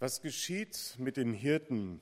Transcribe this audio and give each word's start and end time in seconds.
Was 0.00 0.20
geschieht 0.20 0.94
mit 0.98 1.16
den 1.16 1.32
Hirten, 1.32 2.00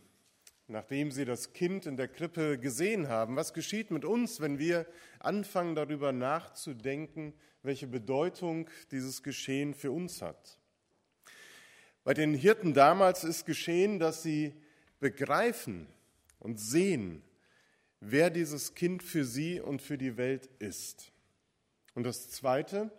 nachdem 0.69 1.11
sie 1.11 1.25
das 1.25 1.55
Kind 1.55 1.87
in 1.87 1.97
der 1.97 2.09
Krippe 2.09 2.59
gesehen 2.59 3.09
haben? 3.09 3.37
Was 3.37 3.55
geschieht 3.55 3.91
mit 3.91 4.05
uns, 4.05 4.39
wenn 4.39 4.59
wir 4.59 4.87
anfangen 5.19 5.75
darüber 5.75 6.13
nachzudenken, 6.13 7.33
welche 7.63 7.87
Bedeutung 7.87 8.69
dieses 8.91 9.23
Geschehen 9.23 9.73
für 9.73 9.93
uns 9.93 10.21
hat? 10.21 10.59
Bei 12.05 12.13
den 12.13 12.35
Hirten 12.35 12.75
damals 12.75 13.25
ist 13.25 13.47
geschehen, 13.47 13.99
dass 13.99 14.23
sie 14.23 14.53
begreifen 15.01 15.87
und 16.39 16.61
sehen, 16.61 17.23
wer 18.01 18.29
dieses 18.29 18.75
Kind 18.75 19.03
für 19.03 19.25
sie 19.25 19.59
und 19.59 19.81
für 19.81 19.97
die 19.97 20.19
Welt 20.19 20.51
ist. 20.59 21.13
Und 21.95 22.05
das 22.05 22.29
Zweite, 22.29 22.91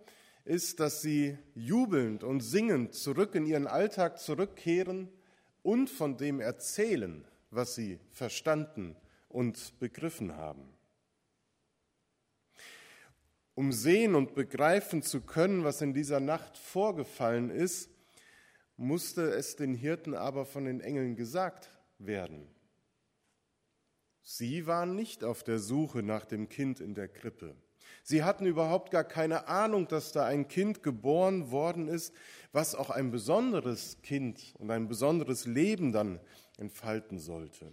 ist, 0.48 0.80
dass 0.80 1.02
sie 1.02 1.38
jubelnd 1.54 2.24
und 2.24 2.40
singend 2.40 2.96
zurück 2.96 3.36
in 3.36 3.46
ihren 3.46 3.68
Alltag 3.68 4.20
zurückkehren 4.20 5.10
und 5.62 5.90
von 5.90 6.18
dem 6.18 6.40
erzählen, 6.40 7.26
was 7.52 7.76
sie 7.76 8.00
verstanden 8.12 8.96
und 9.28 9.78
begriffen 9.80 10.36
haben. 10.36 10.74
Um 13.56 13.72
sehen 13.72 14.16
und 14.16 14.36
begreifen 14.36 15.02
zu 15.02 15.22
können, 15.22 15.64
was 15.64 15.82
in 15.82 15.94
dieser 15.94 16.20
Nacht 16.20 16.58
vorgefallen 16.58 17.50
ist, 17.50 17.90
musste 18.78 19.32
es 19.32 19.56
den 19.56 19.74
Hirten 19.74 20.14
aber 20.14 20.46
von 20.46 20.66
den 20.66 20.80
Engeln 20.80 21.16
gesagt 21.16 21.72
werden. 21.98 22.48
Sie 24.22 24.68
waren 24.68 24.96
nicht 24.96 25.24
auf 25.24 25.44
der 25.44 25.58
Suche 25.58 26.04
nach 26.04 26.26
dem 26.26 26.50
Kind 26.50 26.80
in 26.80 26.94
der 26.94 27.08
Krippe. 27.08 27.56
Sie 28.10 28.24
hatten 28.24 28.46
überhaupt 28.46 28.92
gar 28.92 29.04
keine 29.04 29.50
Ahnung, 29.50 29.90
dass 29.90 30.14
da 30.14 30.26
ein 30.26 30.48
Kind 30.48 30.82
geboren 30.82 31.52
worden 31.52 31.90
ist, 31.90 32.14
was 32.54 32.74
auch 32.74 32.90
ein 32.90 33.12
besonderes 33.12 34.02
Kind 34.02 34.54
und 34.60 34.72
ein 34.72 34.88
besonderes 34.88 35.46
Leben 35.46 35.92
dann 35.92 36.22
entfalten 36.58 37.20
sollte. 37.20 37.70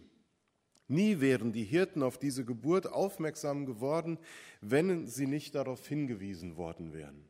Nie 0.89 1.21
wären 1.21 1.53
die 1.53 1.63
Hirten 1.63 2.03
auf 2.03 2.19
diese 2.19 2.45
Geburt 2.45 2.93
aufmerksam 2.93 3.65
geworden, 3.65 4.19
wenn 4.61 5.07
sie 5.07 5.29
nicht 5.29 5.55
darauf 5.55 5.87
hingewiesen 5.87 6.57
worden 6.57 6.93
wären. 6.93 7.29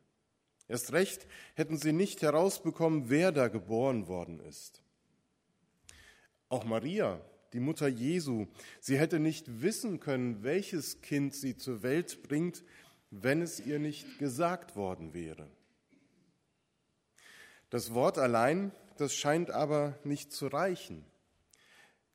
Erst 0.67 0.91
recht 0.91 1.27
hätten 1.53 1.77
sie 1.77 1.93
nicht 1.93 2.23
herausbekommen, 2.23 3.07
wer 3.11 3.31
da 3.31 3.49
geboren 3.49 4.07
worden 4.07 4.39
ist. 4.39 4.81
Auch 6.49 6.63
Maria, 6.63 7.21
die 7.53 7.59
Mutter 7.59 7.87
Jesu, 7.87 8.47
sie 8.81 8.97
hätte 8.97 9.19
nicht 9.19 9.61
wissen 9.61 9.99
können, 9.99 10.43
welches 10.43 11.01
Kind 11.01 11.35
sie 11.35 11.55
zur 11.55 11.83
Welt 11.83 12.23
bringt, 12.23 12.63
wenn 13.11 13.41
es 13.41 13.59
ihr 13.59 13.79
nicht 13.79 14.19
gesagt 14.19 14.75
worden 14.75 15.13
wäre. 15.13 15.47
Das 17.69 17.93
Wort 17.93 18.17
allein, 18.17 18.71
das 18.97 19.15
scheint 19.15 19.51
aber 19.51 19.97
nicht 20.03 20.31
zu 20.31 20.47
reichen. 20.47 21.05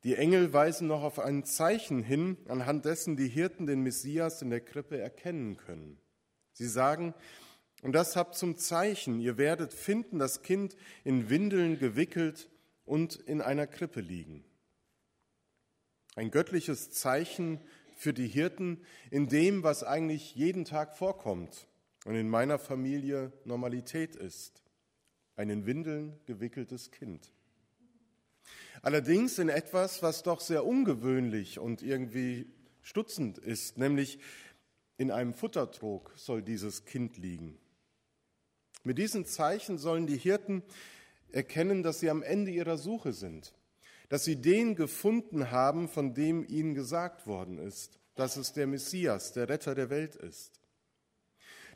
Die 0.05 0.17
Engel 0.17 0.53
weisen 0.53 0.89
noch 0.89 1.03
auf 1.03 1.19
ein 1.19 1.45
Zeichen 1.45 2.03
hin, 2.03 2.39
anhand 2.49 2.87
dessen 2.87 3.17
die 3.17 3.29
Hirten 3.29 3.67
den 3.67 3.83
Messias 3.83 4.41
in 4.41 4.49
der 4.51 4.63
Krippe 4.63 4.99
erkennen 4.99 5.59
können. 5.59 5.99
Sie 6.53 6.69
sagen, 6.69 7.15
und 7.83 7.93
das 7.93 8.17
habt 8.17 8.35
zum 8.35 8.57
Zeichen, 8.57 9.21
ihr 9.21 9.37
werdet 9.37 9.75
finden 9.75 10.19
das 10.19 10.43
Kind 10.43 10.77
in 11.05 11.29
Windeln 11.29 11.79
gewickelt 11.79 12.49
und 12.85 13.17
in 13.17 13.41
einer 13.41 13.67
Krippe 13.67 14.01
liegen. 14.01 14.45
Ein 16.17 16.31
göttliches 16.31 16.91
Zeichen 16.91 17.61
für 18.01 18.15
die 18.15 18.29
Hirten 18.29 18.79
in 19.11 19.29
dem, 19.29 19.63
was 19.63 19.85
eigentlich 19.85 20.35
jeden 20.35 20.65
Tag 20.65 20.97
vorkommt 20.97 21.69
und 22.07 22.15
in 22.15 22.31
meiner 22.31 22.59
Familie 22.59 23.31
Normalität 23.45 24.17
ist. 24.17 24.63
Ein 25.37 25.51
in 25.51 25.67
Windeln 25.67 26.19
gewickeltes 26.25 26.93
Kind. 26.93 27.31
Allerdings 28.81 29.39
in 29.39 29.51
etwas, 29.51 30.03
was 30.03 30.23
doch 30.23 30.41
sehr 30.41 30.65
ungewöhnlich 30.65 31.59
und 31.59 31.83
irgendwie 31.83 32.47
stutzend 32.81 33.37
ist, 33.37 33.77
nämlich 33.77 34.19
in 34.97 35.11
einem 35.11 35.35
Futtertrog 35.35 36.15
soll 36.17 36.41
dieses 36.41 36.87
Kind 36.87 37.19
liegen. 37.19 37.59
Mit 38.83 38.97
diesen 38.97 39.27
Zeichen 39.27 39.77
sollen 39.77 40.07
die 40.07 40.17
Hirten 40.17 40.63
erkennen, 41.33 41.83
dass 41.83 42.01
sie 42.01 42.09
am 42.09 42.23
Ende 42.23 42.51
ihrer 42.51 42.79
Suche 42.79 43.13
sind 43.13 43.53
dass 44.11 44.25
sie 44.25 44.37
den 44.37 44.75
gefunden 44.75 45.53
haben, 45.53 45.89
von 45.89 46.15
dem 46.15 46.45
ihnen 46.47 46.75
gesagt 46.75 47.29
worden 47.29 47.59
ist, 47.59 48.01
dass 48.17 48.37
es 48.37 48.53
der 48.53 48.67
Messias, 48.67 49.33
der 49.33 49.49
Retter 49.49 49.77
der 49.77 49.89
Welt 49.89 50.17
ist. 50.17 50.61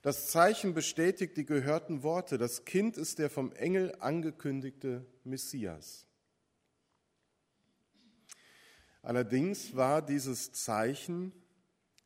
Das 0.03 0.27
Zeichen 0.27 0.75
bestätigt 0.75 1.37
die 1.37 1.47
gehörten 1.47 2.03
Worte. 2.03 2.37
Das 2.37 2.65
Kind 2.65 2.99
ist 2.99 3.21
der 3.21 3.31
vom 3.31 3.53
Engel 3.53 3.95
angekündigte 4.01 5.07
Messias. 5.23 6.07
Allerdings 9.01 9.77
war 9.77 10.03
dieses 10.03 10.51
Zeichen, 10.51 11.33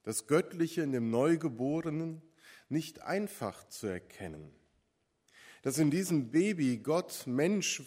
das 0.03 0.27
Göttliche 0.27 0.83
in 0.83 0.93
dem 0.93 1.11
Neugeborenen, 1.11 2.21
nicht 2.69 3.01
einfach 3.01 3.67
zu 3.69 3.87
erkennen. 3.87 4.53
Dass 5.63 5.79
in 5.79 5.91
diesem 5.91 6.31
Baby 6.31 6.77
Gott 6.77 7.27
Mensch 7.27 7.83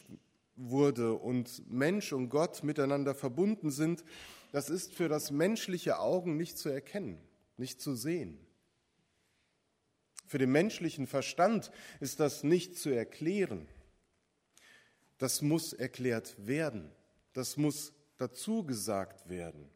wurde 0.70 1.14
und 1.14 1.64
Mensch 1.72 2.14
und 2.14 2.30
Gott 2.30 2.64
miteinander 2.64 3.16
verbunden 3.16 3.72
sind, 3.72 4.04
das 4.52 4.70
ist 4.70 4.94
für 4.94 5.08
das 5.08 5.32
menschliche 5.32 6.00
Augen 6.00 6.38
nicht 6.38 6.58
zu 6.58 6.70
erkennen, 6.70 7.18
nicht 7.58 7.82
zu 7.82 7.96
sehen. 7.96 8.38
Für 10.28 10.38
den 10.38 10.52
menschlichen 10.52 11.08
Verstand 11.08 11.72
ist 12.00 12.20
das 12.20 12.44
nicht 12.44 12.78
zu 12.78 12.90
erklären. 12.90 13.68
Das 15.18 15.42
muss 15.42 15.74
erklärt 15.74 16.36
werden. 16.48 16.90
Das 17.34 17.58
muss 17.58 17.94
dazu 18.18 18.64
gesagt 18.64 19.30
werden. 19.30 19.70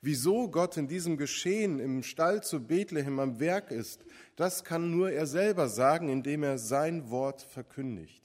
Wieso 0.00 0.50
Gott 0.50 0.76
in 0.76 0.88
diesem 0.88 1.16
Geschehen 1.16 1.80
im 1.80 2.02
Stall 2.02 2.42
zu 2.42 2.66
Bethlehem 2.66 3.18
am 3.18 3.40
Werk 3.40 3.70
ist, 3.70 4.04
das 4.36 4.64
kann 4.64 4.90
nur 4.90 5.10
er 5.10 5.26
selber 5.26 5.68
sagen, 5.68 6.08
indem 6.08 6.42
er 6.42 6.58
sein 6.58 7.10
Wort 7.10 7.42
verkündigt. 7.42 8.21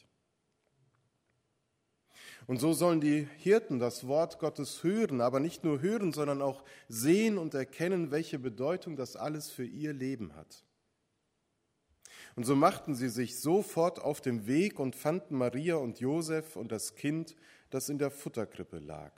Und 2.48 2.60
so 2.60 2.72
sollen 2.72 3.02
die 3.02 3.28
Hirten 3.38 3.78
das 3.78 4.08
Wort 4.08 4.40
Gottes 4.40 4.82
hören, 4.82 5.20
aber 5.20 5.42
nicht 5.42 5.66
nur 5.66 5.82
hören, 5.82 6.14
sondern 6.14 6.42
auch 6.42 6.64
sehen 6.88 7.38
und 7.38 7.54
erkennen, 7.54 8.10
welche 8.10 8.40
Bedeutung 8.40 8.96
das 8.96 9.18
alles 9.18 9.52
für 9.52 9.66
ihr 9.66 9.92
Leben 9.92 10.34
hat. 10.34 10.64
Und 12.38 12.46
so 12.46 12.56
machten 12.56 12.96
sie 12.96 13.10
sich 13.10 13.40
sofort 13.40 14.00
auf 14.00 14.22
den 14.22 14.48
Weg 14.48 14.80
und 14.80 14.96
fanden 14.96 15.38
Maria 15.38 15.76
und 15.76 16.00
Josef 16.00 16.56
und 16.56 16.72
das 16.72 16.96
Kind, 16.96 17.36
das 17.70 17.90
in 17.90 17.98
der 17.98 18.12
Futterkrippe 18.12 18.80
lag. 18.80 19.12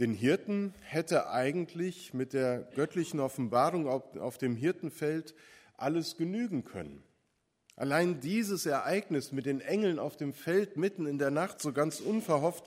Den 0.00 0.12
Hirten 0.12 0.74
hätte 0.80 1.30
eigentlich 1.30 2.12
mit 2.12 2.32
der 2.32 2.62
göttlichen 2.74 3.20
Offenbarung 3.20 3.86
auf 3.88 4.36
dem 4.36 4.56
Hirtenfeld 4.56 5.34
alles 5.76 6.16
genügen 6.16 6.64
können. 6.64 7.02
Allein 7.76 8.20
dieses 8.20 8.66
Ereignis 8.66 9.32
mit 9.32 9.46
den 9.46 9.60
Engeln 9.60 9.98
auf 9.98 10.16
dem 10.16 10.32
Feld 10.32 10.76
mitten 10.76 11.06
in 11.06 11.18
der 11.18 11.30
Nacht, 11.30 11.60
so 11.60 11.72
ganz 11.72 12.00
unverhofft, 12.00 12.64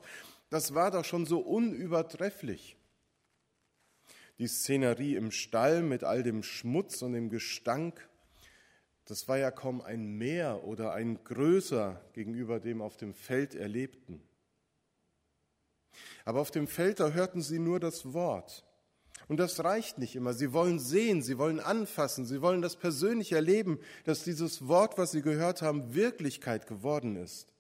das 0.50 0.74
war 0.74 0.92
doch 0.92 1.06
schon 1.06 1.26
so 1.26 1.40
unübertrefflich. 1.40 2.76
Die 4.38 4.48
Szenerie 4.48 5.16
im 5.16 5.32
Stall 5.32 5.82
mit 5.82 6.04
all 6.04 6.24
dem 6.24 6.44
Schmutz 6.44 7.02
und 7.02 7.14
dem 7.14 7.30
Gestank, 7.30 8.08
das 9.06 9.30
war 9.30 9.38
ja 9.38 9.52
kaum 9.52 9.82
ein 9.82 10.18
Mehr 10.18 10.66
oder 10.66 10.94
ein 10.94 11.24
Größer 11.24 12.02
gegenüber 12.14 12.60
dem 12.60 12.82
auf 12.82 12.98
dem 12.98 13.14
Feld 13.14 13.56
Erlebten. 13.56 14.22
Aber 16.26 16.42
auf 16.42 16.52
dem 16.52 16.68
Feld, 16.68 17.00
da 17.00 17.12
hörten 17.12 17.42
sie 17.42 17.58
nur 17.58 17.80
das 17.80 18.14
Wort. 18.14 18.67
Und 19.28 19.38
das 19.38 19.64
reicht 19.64 19.98
nicht 19.98 20.16
immer. 20.16 20.34
Sie 20.34 20.54
wollen 20.54 20.80
sehen, 20.80 21.22
sie 21.22 21.38
wollen 21.38 21.60
anfassen, 21.60 22.26
sie 22.26 22.42
wollen 22.42 22.62
das 22.62 22.78
persönlich 22.78 23.34
erleben, 23.34 23.80
dass 24.06 24.24
dieses 24.24 24.68
Wort, 24.68 24.98
was 24.98 25.12
sie 25.12 25.22
gehört 25.22 25.62
haben, 25.62 25.94
Wirklichkeit 25.94 26.66
geworden 26.68 27.18
ist. 27.18 27.54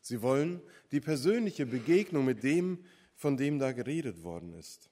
Sie 0.00 0.22
wollen 0.22 0.60
die 0.92 1.00
persönliche 1.00 1.66
Begegnung 1.66 2.24
mit 2.24 2.42
dem, 2.42 2.84
von 3.14 3.36
dem 3.36 3.58
da 3.58 3.72
geredet 3.72 4.22
worden 4.22 4.54
ist. 4.54 4.90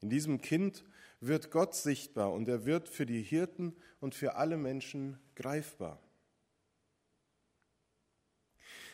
In 0.00 0.10
diesem 0.10 0.40
Kind 0.40 0.84
wird 1.20 1.50
Gott 1.50 1.74
sichtbar 1.74 2.32
und 2.32 2.48
er 2.48 2.66
wird 2.66 2.88
für 2.88 3.06
die 3.06 3.22
Hirten 3.22 3.74
und 4.00 4.14
für 4.14 4.34
alle 4.36 4.56
Menschen 4.56 5.18
greifbar. 5.34 6.00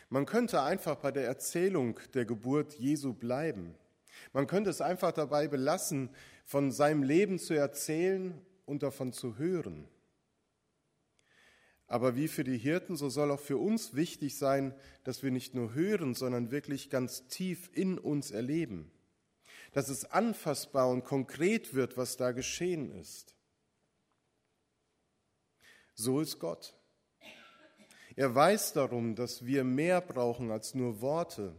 Man 0.09 0.27
könnte 0.27 0.63
einfach 0.63 0.97
bei 0.97 1.13
der 1.13 1.27
Erzählung 1.27 1.99
der 2.15 2.25
Geburt 2.25 2.75
Jesu 2.75 3.13
bleiben. 3.13 3.75
Man 4.33 4.47
könnte 4.47 4.71
es 4.71 4.81
einfach 4.81 5.13
dabei 5.13 5.49
belassen, 5.49 6.11
von 6.45 6.73
seinem 6.73 7.03
Leben 7.03 7.39
zu 7.39 7.55
erzählen 7.55 8.41
und 8.67 8.83
davon 8.83 9.13
zu 9.13 9.39
hören. 9.39 9.89
Aber 11.87 12.15
wie 12.15 12.29
für 12.29 12.45
die 12.45 12.57
Hirten, 12.57 12.95
so 12.95 13.09
soll 13.09 13.33
auch 13.33 13.41
für 13.41 13.59
uns 13.59 13.95
wichtig 13.95 14.39
sein, 14.39 14.75
dass 15.03 15.25
wir 15.25 15.33
nicht 15.33 15.55
nur 15.55 15.75
hören, 15.75 16.15
sondern 16.15 16.53
wirklich 16.53 16.89
ganz 16.89 17.27
tief 17.27 17.69
in 17.73 17.99
uns 17.99 18.31
erleben. 18.31 18.93
Dass 19.73 19.89
es 19.89 20.05
anfassbar 20.05 20.89
und 20.89 21.05
konkret 21.05 21.75
wird, 21.75 21.97
was 21.97 22.17
da 22.17 22.31
geschehen 22.31 22.93
ist. 22.93 23.35
So 25.95 26.21
ist 26.21 26.39
Gott. 26.39 26.75
Er 28.15 28.35
weiß 28.35 28.73
darum, 28.73 29.17
dass 29.17 29.45
wir 29.45 29.65
mehr 29.65 30.01
brauchen 30.01 30.51
als 30.51 30.75
nur 30.75 31.01
Worte, 31.01 31.57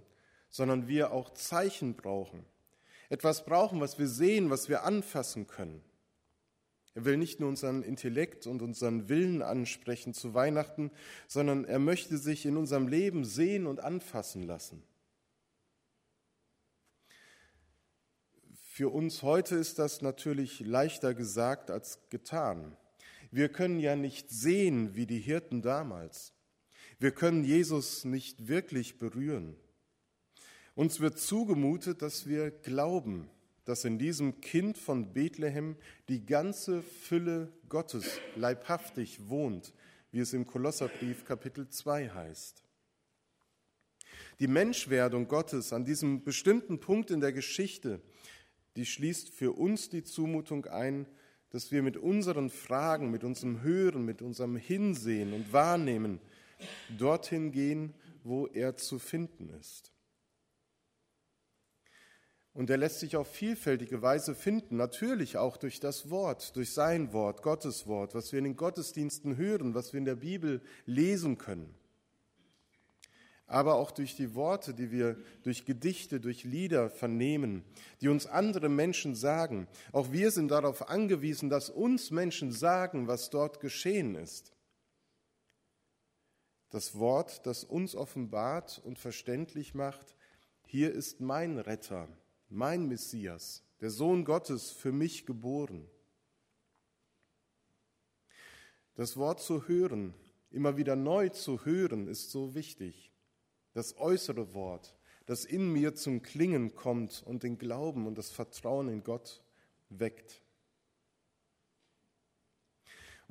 sondern 0.50 0.88
wir 0.88 1.12
auch 1.12 1.34
Zeichen 1.34 1.96
brauchen. 1.96 2.46
Etwas 3.12 3.44
brauchen, 3.44 3.82
was 3.82 4.00
wir 4.00 4.08
sehen, 4.08 4.50
was 4.50 4.70
wir 4.70 4.86
anfassen 4.86 5.46
können. 5.46 5.84
Er 6.94 7.04
will 7.04 7.18
nicht 7.18 7.42
nur 7.42 7.50
unseren 7.50 7.84
Intellekt 7.84 8.48
und 8.48 8.62
unseren 8.62 9.10
Willen 9.10 9.42
ansprechen 9.42 10.14
zu 10.14 10.34
Weihnachten, 10.34 10.92
sondern 11.28 11.66
er 11.66 11.80
möchte 11.80 12.18
sich 12.18 12.46
in 12.46 12.56
unserem 12.56 12.88
Leben 12.88 13.26
sehen 13.26 13.68
und 13.68 13.82
anfassen 13.82 14.44
lassen. 14.44 14.82
Für 18.64 18.88
uns 18.88 19.24
heute 19.24 19.58
ist 19.58 19.78
das 19.78 20.02
natürlich 20.02 20.62
leichter 20.62 21.14
gesagt 21.14 21.70
als 21.70 22.00
getan. 22.10 22.78
Wir 23.30 23.50
können 23.50 23.82
ja 23.82 23.98
nicht 23.98 24.30
sehen 24.30 24.96
wie 24.96 25.06
die 25.06 25.20
Hirten 25.20 25.62
damals. 25.62 26.32
Wir 26.98 27.12
können 27.12 27.44
Jesus 27.44 28.06
nicht 28.06 28.48
wirklich 28.48 29.00
berühren. 29.00 29.58
Uns 30.76 31.00
wird 31.00 31.20
zugemutet, 31.20 32.02
dass 32.02 32.28
wir 32.28 32.50
glauben, 32.50 33.30
dass 33.66 33.86
in 33.86 34.00
diesem 34.00 34.42
Kind 34.42 34.78
von 34.78 35.14
Bethlehem 35.14 35.76
die 36.08 36.26
ganze 36.26 36.82
Fülle 36.82 37.52
Gottes 37.70 38.20
leibhaftig 38.36 39.30
wohnt, 39.30 39.74
wie 40.12 40.20
es 40.20 40.34
im 40.34 40.48
Kolosserbrief 40.48 41.26
Kapitel 41.26 41.68
2 41.70 42.10
heißt. 42.10 42.64
Die 44.40 44.48
Menschwerdung 44.48 45.28
Gottes 45.28 45.74
an 45.74 45.86
diesem 45.86 46.24
bestimmten 46.24 46.80
Punkt 46.80 47.12
in 47.12 47.20
der 47.20 47.34
Geschichte, 47.34 48.02
die 48.76 48.86
schließt 48.86 49.30
für 49.30 49.52
uns 49.52 49.90
die 49.90 50.04
Zumutung 50.04 50.66
ein, 50.66 51.06
dass 51.50 51.72
wir 51.72 51.84
mit 51.84 51.98
unseren 51.98 52.50
Fragen, 52.50 53.12
mit 53.12 53.24
unserem 53.24 53.62
Hören, 53.62 54.06
mit 54.06 54.22
unserem 54.22 54.56
Hinsehen 54.56 55.34
und 55.34 55.52
Wahrnehmen 55.52 56.20
dorthin 56.98 57.52
gehen, 57.52 57.94
wo 58.24 58.48
er 58.48 58.78
zu 58.78 59.00
finden 59.00 59.50
ist. 59.60 59.92
Und 62.54 62.70
er 62.70 62.78
lässt 62.78 63.00
sich 63.00 63.16
auf 63.16 63.28
vielfältige 63.30 64.02
Weise 64.02 64.36
finden, 64.36 64.76
natürlich 64.76 65.38
auch 65.38 65.56
durch 65.56 65.80
das 65.80 66.10
Wort, 66.10 66.56
durch 66.58 66.74
sein 66.74 67.14
Wort, 67.14 67.44
Gottes 67.44 67.88
Wort, 67.88 68.14
was 68.14 68.32
wir 68.34 68.40
in 68.40 68.44
den 68.44 68.56
Gottesdiensten 68.58 69.38
hören, 69.38 69.74
was 69.74 69.94
wir 69.94 70.00
in 70.00 70.06
der 70.06 70.16
Bibel 70.16 70.62
lesen 70.86 71.38
können. 71.38 71.74
Aber 73.48 73.76
auch 73.76 73.92
durch 73.92 74.16
die 74.16 74.36
Worte, 74.36 74.74
die 74.74 74.92
wir 74.92 75.18
durch 75.44 75.66
Gedichte, 75.66 76.20
durch 76.20 76.44
Lieder 76.44 76.90
vernehmen, 76.90 77.64
die 78.02 78.10
uns 78.10 78.26
andere 78.26 78.70
Menschen 78.70 79.16
sagen. 79.16 79.68
Auch 79.94 80.12
wir 80.12 80.32
sind 80.32 80.52
darauf 80.52 80.90
angewiesen, 80.90 81.50
dass 81.50 81.70
uns 81.70 82.12
Menschen 82.12 82.52
sagen, 82.52 83.08
was 83.08 83.30
dort 83.30 83.60
geschehen 83.60 84.16
ist. 84.16 84.54
Das 86.70 86.98
Wort, 86.98 87.46
das 87.46 87.66
uns 87.66 87.96
offenbart 87.96 88.82
und 88.84 89.00
verständlich 89.00 89.74
macht, 89.74 90.16
hier 90.66 90.94
ist 90.94 91.20
mein 91.20 91.60
Retter, 91.60 92.08
mein 92.52 92.88
Messias, 92.88 93.64
der 93.80 93.90
Sohn 93.90 94.26
Gottes, 94.26 94.72
für 94.72 94.92
mich 94.92 95.26
geboren. 95.26 95.90
Das 98.96 99.18
Wort 99.18 99.42
zu 99.42 99.68
hören, 99.68 100.14
immer 100.52 100.78
wieder 100.78 100.96
neu 100.96 101.30
zu 101.30 101.66
hören, 101.66 102.08
ist 102.08 102.30
so 102.30 102.54
wichtig. 102.54 103.12
Das 103.74 103.98
äußere 103.98 104.54
Wort, 104.54 104.98
das 105.26 105.46
in 105.46 105.72
mir 105.72 105.96
zum 105.96 106.22
Klingen 106.22 106.76
kommt 106.76 107.24
und 107.26 107.44
den 107.44 107.58
Glauben 107.58 108.06
und 108.06 108.18
das 108.18 108.30
Vertrauen 108.30 108.90
in 108.90 109.04
Gott 109.04 109.42
weckt. 109.90 110.42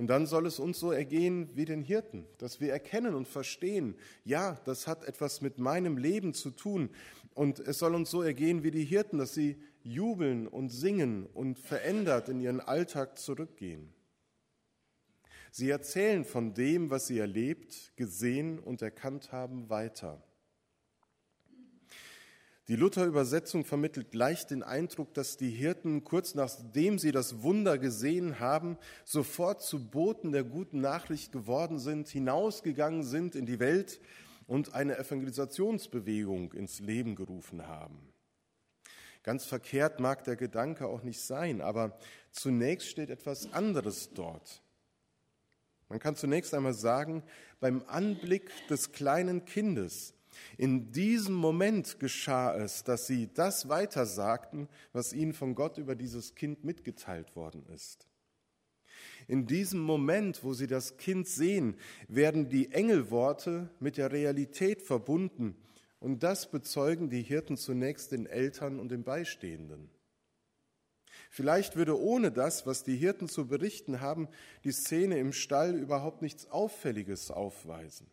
Und 0.01 0.07
dann 0.07 0.25
soll 0.25 0.47
es 0.47 0.59
uns 0.59 0.81
so 0.81 0.93
ergehen 0.93 1.55
wie 1.57 1.67
den 1.67 1.83
Hirten, 1.83 2.27
dass 2.39 2.59
wir 2.59 2.73
erkennen 2.73 3.15
und 3.15 3.29
verstehen, 3.29 3.97
ja, 4.25 4.59
das 4.65 4.87
hat 4.87 5.05
etwas 5.05 5.43
mit 5.43 5.59
meinem 5.59 5.99
Leben 5.99 6.33
zu 6.33 6.53
tun. 6.53 6.89
Und 7.35 7.61
es 7.61 7.79
soll 7.79 7.95
uns 7.95 8.11
so 8.11 8.23
ergehen 8.23 8.63
wie 8.65 8.71
die 8.71 8.85
Hirten, 8.85 9.19
dass 9.19 9.35
sie 9.35 9.57
jubeln 9.83 10.47
und 10.47 10.69
singen 10.71 11.27
und 11.27 11.59
verändert 11.59 12.29
in 12.29 12.41
ihren 12.41 12.61
Alltag 12.61 13.19
zurückgehen. 13.19 13.93
Sie 15.53 15.71
erzählen 15.71 16.25
von 16.25 16.55
dem, 16.55 16.91
was 16.91 17.07
sie 17.07 17.19
erlebt, 17.19 17.93
gesehen 17.97 18.59
und 18.59 18.83
erkannt 18.83 19.33
haben, 19.33 19.69
weiter. 19.69 20.23
Die 22.69 22.77
Luther-Übersetzung 22.77 23.65
vermittelt 23.65 24.15
leicht 24.15 24.53
den 24.53 24.63
Eindruck, 24.63 25.13
dass 25.15 25.37
die 25.37 25.51
Hirten 25.51 26.05
kurz 26.05 26.37
nachdem 26.37 27.01
sie 27.01 27.11
das 27.11 27.43
Wunder 27.43 27.79
gesehen 27.79 28.39
haben, 28.39 28.79
sofort 29.05 29.61
zu 29.61 29.91
Boten 29.91 30.31
der 30.31 30.45
guten 30.45 30.81
Nachricht 30.81 31.33
geworden 31.33 31.81
sind, 31.81 32.07
hinausgegangen 32.07 33.03
sind 33.03 33.35
in 33.35 33.45
die 33.45 33.59
Welt 33.59 34.01
und 34.51 34.75
eine 34.75 34.99
Evangelisationsbewegung 34.99 36.53
ins 36.55 36.81
Leben 36.81 37.15
gerufen 37.15 37.69
haben. 37.69 38.13
Ganz 39.23 39.45
verkehrt 39.45 40.01
mag 40.01 40.25
der 40.25 40.35
Gedanke 40.35 40.89
auch 40.89 41.05
nicht 41.05 41.21
sein, 41.21 41.61
aber 41.61 41.97
zunächst 42.33 42.89
steht 42.89 43.11
etwas 43.11 43.53
anderes 43.53 44.13
dort. 44.13 44.61
Man 45.89 46.01
kann 46.01 46.17
zunächst 46.17 46.53
einmal 46.53 46.75
sagen, 46.75 47.23
beim 47.61 47.85
Anblick 47.87 48.51
des 48.67 48.91
kleinen 48.91 49.45
Kindes 49.45 50.15
in 50.59 50.91
diesem 50.91 51.35
Moment 51.35 52.01
geschah 52.01 52.53
es, 52.57 52.83
dass 52.83 53.07
sie 53.07 53.33
das 53.33 53.69
weitersagten, 53.69 54.69
was 54.93 55.13
ihnen 55.13 55.33
von 55.33 55.55
Gott 55.55 55.79
über 55.79 55.95
dieses 55.95 56.35
Kind 56.35 56.65
mitgeteilt 56.65 57.37
worden 57.37 57.65
ist. 57.67 58.10
In 59.31 59.47
diesem 59.47 59.79
Moment, 59.79 60.43
wo 60.43 60.55
sie 60.55 60.67
das 60.67 60.97
Kind 60.97 61.29
sehen, 61.29 61.77
werden 62.09 62.49
die 62.49 62.73
Engelworte 62.73 63.71
mit 63.79 63.97
der 63.97 64.11
Realität 64.11 64.83
verbunden. 64.83 65.55
Und 66.01 66.25
das 66.25 66.51
bezeugen 66.51 67.11
die 67.11 67.23
Hirten 67.23 67.57
zunächst 67.57 68.11
den 68.11 68.27
Eltern 68.27 68.81
und 68.81 68.91
den 68.91 69.05
Beistehenden. 69.05 69.89
Vielleicht 71.31 71.77
würde 71.77 71.97
ohne 71.97 72.33
das, 72.33 72.67
was 72.67 72.83
die 72.83 72.97
Hirten 72.97 73.29
zu 73.29 73.47
berichten 73.47 74.01
haben, 74.01 74.27
die 74.65 74.73
Szene 74.73 75.21
im 75.21 75.33
Stall 75.33 75.77
überhaupt 75.77 76.23
nichts 76.23 76.51
Auffälliges 76.51 77.31
aufweisen. 77.31 78.09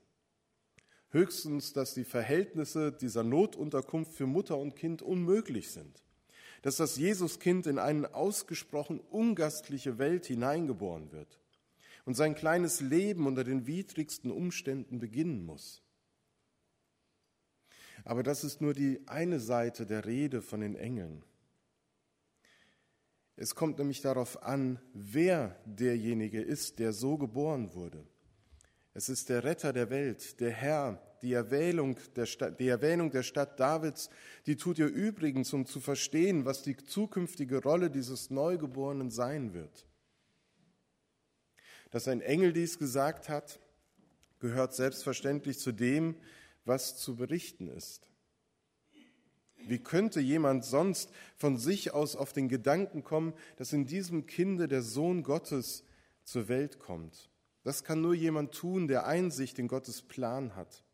Höchstens, 1.10 1.74
dass 1.74 1.96
die 1.96 2.06
Verhältnisse 2.06 2.92
dieser 2.92 3.24
Notunterkunft 3.24 4.14
für 4.14 4.28
Mutter 4.28 4.60
und 4.60 4.76
Kind 4.76 5.02
unmöglich 5.02 5.72
sind, 5.72 6.04
dass 6.62 6.78
das 6.78 6.98
Jesuskind 6.98 7.68
in 7.68 7.80
eine 7.80 8.14
ausgesprochen 8.14 9.00
ungastliche 9.00 9.98
Welt 9.98 10.26
hineingeboren 10.26 11.12
wird 11.12 11.40
und 12.06 12.16
sein 12.16 12.36
kleines 12.36 12.82
Leben 12.82 13.28
unter 13.28 13.44
den 13.44 13.68
widrigsten 13.68 14.32
Umständen 14.32 15.00
beginnen 15.00 15.46
muss. 15.46 15.82
Aber 18.04 18.24
das 18.24 18.44
ist 18.44 18.62
nur 18.62 18.74
die 18.74 19.02
eine 19.08 19.40
Seite 19.40 19.86
der 19.86 20.06
Rede 20.06 20.42
von 20.42 20.62
den 20.62 20.76
Engeln. 20.76 21.24
Es 23.36 23.54
kommt 23.54 23.78
nämlich 23.78 24.02
darauf 24.02 24.42
an, 24.42 24.80
wer 24.94 25.60
derjenige 25.66 26.42
ist, 26.42 26.80
der 26.80 26.94
so 26.94 27.18
geboren 27.18 27.74
wurde. 27.74 28.04
Es 28.98 29.10
ist 29.10 29.30
der 29.30 29.44
Retter 29.44 29.74
der 29.74 29.92
Welt, 29.92 30.40
der 30.40 30.50
Herr, 30.50 31.00
die 31.22 31.34
Erwählung 31.34 32.00
der, 32.16 32.26
die 32.50 32.68
Erwähnung 32.68 33.12
der 33.12 33.22
Stadt 33.22 33.60
Davids, 33.60 34.10
die 34.48 34.56
tut 34.56 34.80
ihr 34.80 34.88
übrigens, 34.88 35.54
um 35.54 35.68
zu 35.68 35.80
verstehen, 35.80 36.46
was 36.46 36.64
die 36.64 36.76
zukünftige 36.76 37.62
Rolle 37.62 37.92
dieses 37.92 38.32
Neugeborenen 38.32 39.12
sein 39.12 39.54
wird. 39.54 39.86
Dass 41.92 42.08
ein 42.08 42.22
Engel 42.22 42.54
dies 42.54 42.80
gesagt 42.80 43.30
hat, 43.30 43.60
gehört 44.40 44.74
selbstverständlich 44.74 45.60
zu 45.60 45.74
dem, 45.74 46.16
was 46.66 46.98
zu 46.98 47.18
berichten 47.18 47.68
ist. 47.68 48.10
Wie 49.58 49.78
könnte 49.78 50.22
jemand 50.22 50.66
sonst 50.66 51.12
von 51.36 51.60
sich 51.60 51.94
aus 51.94 52.16
auf 52.16 52.34
den 52.34 52.50
Gedanken 52.50 53.04
kommen, 53.04 53.36
dass 53.58 53.74
in 53.74 53.86
diesem 53.86 54.26
Kinde 54.26 54.68
der 54.68 54.82
Sohn 54.82 55.22
Gottes 55.22 55.84
zur 56.24 56.48
Welt 56.48 56.80
kommt? 56.80 57.30
Das 57.68 57.84
kann 57.84 58.00
nur 58.00 58.14
jemand 58.14 58.56
tun, 58.56 58.88
der 58.88 59.08
Einsicht 59.08 59.60
in 59.60 59.68
Gottes 59.68 60.02
Plan 60.02 60.56
hat, 60.56 60.86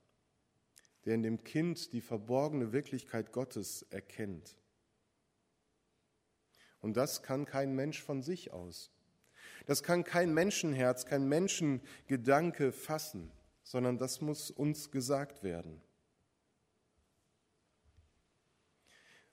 der 1.05 1.13
in 1.13 1.21
dem 1.21 1.43
Kind 1.43 1.93
die 1.93 2.01
verborgene 2.01 2.71
Wirklichkeit 2.71 3.31
Gottes 3.31 3.83
erkennt. 3.91 4.57
Und 6.81 6.97
das 6.97 7.21
kann 7.21 7.45
kein 7.45 7.75
Mensch 7.75 8.01
von 8.01 8.23
sich 8.23 8.53
aus. 8.53 8.89
Das 9.67 9.83
kann 9.83 10.03
kein 10.03 10.33
Menschenherz, 10.33 11.05
kein 11.05 11.29
Menschengedanke 11.29 12.71
fassen, 12.71 13.31
sondern 13.61 13.99
das 13.99 14.19
muss 14.19 14.49
uns 14.49 14.89
gesagt 14.89 15.43
werden. 15.43 15.79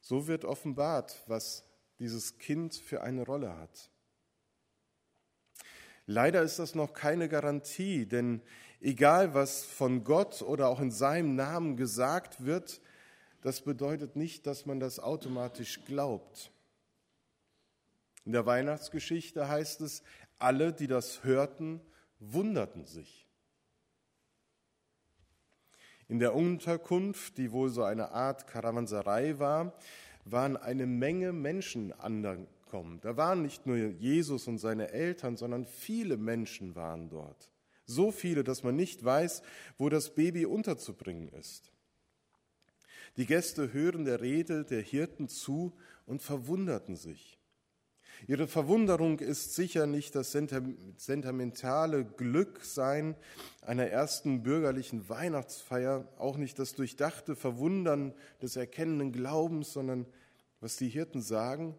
So 0.03 0.27
wird 0.27 0.45
offenbart, 0.45 1.25
was 1.27 1.65
dieses 2.01 2.37
Kind 2.37 2.75
für 2.75 3.01
eine 3.01 3.25
Rolle 3.25 3.57
hat. 3.57 3.90
Leider 6.13 6.43
ist 6.43 6.59
das 6.59 6.75
noch 6.75 6.93
keine 6.93 7.29
Garantie, 7.29 8.05
denn 8.05 8.43
egal 8.81 9.33
was 9.33 9.63
von 9.63 10.03
Gott 10.03 10.43
oder 10.43 10.67
auch 10.67 10.81
in 10.81 10.91
seinem 10.91 11.37
Namen 11.37 11.77
gesagt 11.77 12.45
wird, 12.45 12.81
das 13.43 13.61
bedeutet 13.61 14.17
nicht, 14.17 14.45
dass 14.45 14.67
man 14.67 14.81
das 14.81 14.99
automatisch 14.99 15.85
glaubt. 15.85 16.51
In 18.25 18.33
der 18.33 18.45
Weihnachtsgeschichte 18.45 19.47
heißt 19.49 19.83
es, 19.83 20.03
alle, 20.41 20.73
die 20.73 20.89
das 20.89 21.23
hörten, 21.23 21.81
wunderten 22.19 22.87
sich. 22.87 23.29
In 26.09 26.19
der 26.19 26.35
Unterkunft, 26.35 27.39
die 27.39 27.53
wohl 27.53 27.69
so 27.69 27.85
eine 27.85 28.11
Art 28.11 28.49
Karawanserei 28.49 29.39
war, 29.39 29.75
waren 30.25 30.57
eine 30.57 30.89
Menge 30.89 31.33
Menschen 31.33 31.93
angekommen. 32.71 33.01
Da 33.03 33.17
waren 33.17 33.43
nicht 33.43 33.67
nur 33.67 33.77
Jesus 33.77 34.47
und 34.47 34.59
seine 34.59 34.91
Eltern, 34.91 35.37
sondern 35.37 35.67
viele 35.67 36.17
Menschen 36.17 36.77
waren 36.77 37.09
dort. 37.09 37.51
So 37.87 38.13
viele, 38.13 38.45
dass 38.45 38.63
man 38.63 38.77
nicht 38.77 39.05
weiß, 39.05 39.43
wo 39.79 39.89
das 39.89 40.15
Baby 40.15 40.47
unterzubringen 40.47 41.29
ist. 41.29 41.73
Die 43.17 43.27
Gäste 43.27 43.73
hören 43.73 44.05
der 44.05 44.21
Rede 44.21 44.65
der 44.65 44.83
Hirten 44.83 45.29
zu 45.29 45.73
und 46.07 46.23
verwunderten 46.23 46.97
sich. 46.97 47.39
Ihre 48.29 48.47
Verwunderung 48.47 49.19
ist 49.19 49.55
sicher 49.55 49.87
nicht 49.87 50.15
das 50.15 50.31
sentimentale 50.33 52.05
Glücksein 52.05 53.17
einer 53.63 53.87
ersten 53.87 54.43
bürgerlichen 54.43 55.09
Weihnachtsfeier, 55.09 56.07
auch 56.19 56.37
nicht 56.37 56.59
das 56.59 56.75
durchdachte 56.75 57.35
Verwundern 57.35 58.13
des 58.43 58.57
erkennenden 58.57 59.13
Glaubens, 59.13 59.73
sondern 59.73 60.07
was 60.61 60.77
die 60.77 60.91
Hirten 60.91 61.23
sagen, 61.23 61.75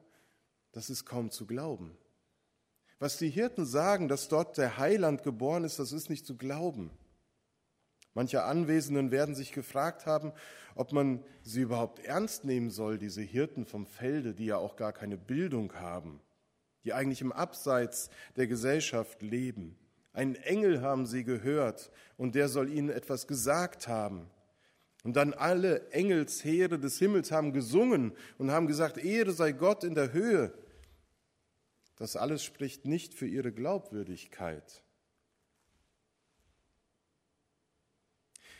das 0.71 0.89
ist 0.89 1.05
kaum 1.05 1.31
zu 1.31 1.45
glauben. 1.45 1.97
Was 2.99 3.17
die 3.17 3.29
Hirten 3.29 3.65
sagen, 3.65 4.07
dass 4.07 4.27
dort 4.27 4.57
der 4.57 4.77
Heiland 4.77 5.23
geboren 5.23 5.63
ist, 5.63 5.79
das 5.79 5.91
ist 5.91 6.09
nicht 6.09 6.25
zu 6.25 6.37
glauben. 6.37 6.91
Manche 8.13 8.43
Anwesenden 8.43 9.09
werden 9.09 9.35
sich 9.35 9.53
gefragt 9.53 10.05
haben, 10.05 10.33
ob 10.75 10.91
man 10.91 11.23
sie 11.43 11.61
überhaupt 11.61 11.99
ernst 11.99 12.43
nehmen 12.43 12.69
soll, 12.69 12.97
diese 12.97 13.21
Hirten 13.21 13.65
vom 13.65 13.85
Felde, 13.85 14.33
die 14.33 14.45
ja 14.45 14.57
auch 14.57 14.75
gar 14.75 14.93
keine 14.93 15.17
Bildung 15.17 15.73
haben, 15.75 16.21
die 16.83 16.93
eigentlich 16.93 17.21
im 17.21 17.31
Abseits 17.31 18.09
der 18.35 18.47
Gesellschaft 18.47 19.21
leben. 19.21 19.77
Einen 20.13 20.35
Engel 20.35 20.81
haben 20.81 21.05
sie 21.05 21.23
gehört 21.23 21.89
und 22.17 22.35
der 22.35 22.49
soll 22.49 22.69
ihnen 22.69 22.89
etwas 22.89 23.27
gesagt 23.27 23.87
haben. 23.87 24.29
Und 25.03 25.15
dann 25.15 25.33
alle 25.33 25.89
Engelsheere 25.91 26.77
des 26.77 26.99
Himmels 26.99 27.31
haben 27.31 27.53
gesungen 27.53 28.13
und 28.37 28.51
haben 28.51 28.67
gesagt, 28.67 28.97
Ehre 28.97 29.31
sei 29.31 29.51
Gott 29.51 29.83
in 29.83 29.95
der 29.95 30.13
Höhe. 30.13 30.53
Das 31.95 32.15
alles 32.15 32.43
spricht 32.43 32.85
nicht 32.85 33.13
für 33.13 33.27
ihre 33.27 33.51
Glaubwürdigkeit. 33.51 34.83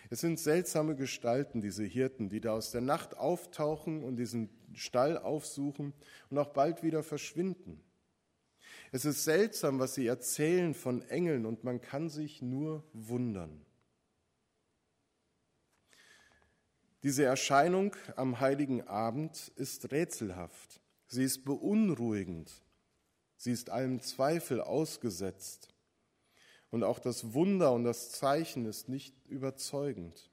Es 0.10 0.19
sind 0.19 0.39
seltsame 0.39 0.95
Gestalten, 0.95 1.62
diese 1.62 1.86
Hirten, 1.86 2.27
die 2.27 2.41
da 2.41 2.51
aus 2.51 2.71
der 2.71 2.81
Nacht 2.81 3.15
auftauchen 3.15 4.03
und 4.03 4.17
diesen 4.17 4.50
Stall 4.74 5.17
aufsuchen 5.17 5.93
und 6.29 6.38
auch 6.38 6.50
bald 6.50 6.83
wieder 6.83 7.01
verschwinden. 7.01 7.81
Es 8.91 9.05
ist 9.05 9.24
seltsam, 9.24 9.79
was 9.79 9.95
sie 9.95 10.07
erzählen 10.07 10.74
von 10.74 11.01
Engeln 11.03 11.45
und 11.45 11.63
man 11.63 11.79
kann 11.79 12.10
sich 12.10 12.41
nur 12.41 12.83
wundern. 12.91 13.65
Diese 17.03 17.24
Erscheinung 17.24 17.96
am 18.15 18.39
heiligen 18.39 18.88
Abend 18.88 19.51
ist 19.55 19.91
rätselhaft. 19.91 20.81
Sie 21.08 21.24
ist 21.24 21.43
beunruhigend. 21.43 22.51
Sie 23.38 23.51
ist 23.51 23.72
allem 23.72 24.01
Zweifel 24.01 24.62
ausgesetzt. 24.62 25.70
Und 26.70 26.84
auch 26.84 27.00
das 27.00 27.34
Wunder 27.34 27.74
und 27.74 27.84
das 27.84 28.12
Zeichen 28.12 28.65
ist 28.65 28.88
nicht 28.88 29.15
überzeugend. 29.27 30.29